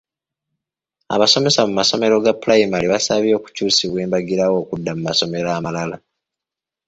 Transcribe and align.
Abasomesa 1.15 1.59
mu 1.67 1.73
masomero 1.79 2.15
ga 2.25 2.33
pulayimale 2.41 2.85
basabye 2.93 3.31
okukyusibwa 3.35 3.99
embagirawo 4.05 4.55
okudda 4.63 4.91
ku 4.95 5.01
masomero 5.07 5.47
amalala. 5.57 5.97